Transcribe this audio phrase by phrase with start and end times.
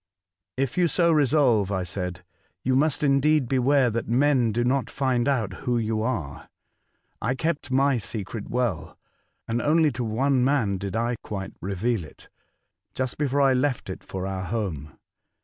[0.57, 2.23] "If you so resolve," I said,
[2.63, 6.49] "you must indeed beware that men do not find out who Return, 195 you are.
[7.29, 8.97] I kept my secret well,
[9.47, 12.29] and only to one man did I quite reveal it,
[12.95, 14.97] just before I left it for our home.